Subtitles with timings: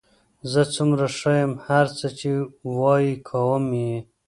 [0.51, 2.29] زه څومره ښه یم، هر څه چې
[2.77, 3.95] وایې کوم یې.